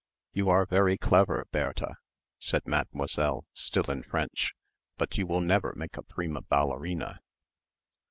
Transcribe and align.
"You 0.33 0.49
are 0.49 0.65
very 0.65 0.97
clever 0.97 1.45
Bair 1.51 1.73
ta," 1.75 1.93
said 2.39 2.65
Mademoiselle, 2.65 3.45
still 3.53 3.83
in 3.91 4.01
French, 4.01 4.55
"but 4.97 5.15
you 5.19 5.27
will 5.27 5.41
never 5.41 5.73
make 5.77 5.95
a 5.95 6.01
prima 6.01 6.41
ballerina." 6.41 7.21